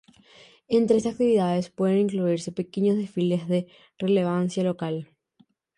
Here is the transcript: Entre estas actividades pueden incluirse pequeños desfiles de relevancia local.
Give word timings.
Entre 0.67 0.97
estas 0.97 1.11
actividades 1.13 1.69
pueden 1.69 1.99
incluirse 1.99 2.51
pequeños 2.51 2.97
desfiles 2.97 3.47
de 3.47 3.67
relevancia 3.99 4.63
local. 4.63 5.07